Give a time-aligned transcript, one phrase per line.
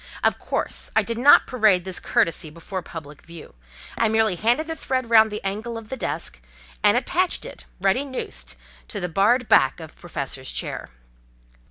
[0.23, 3.53] Of course I did not parade this courtesy before public view:
[3.95, 6.41] I merely handed the thread round the angle of the desk,
[6.81, 8.55] and attached it, ready noosed,
[8.87, 10.89] to the barred back of the Professor's chair.